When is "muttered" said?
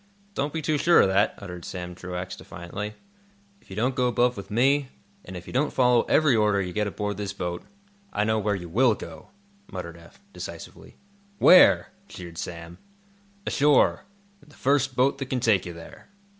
9.71-9.97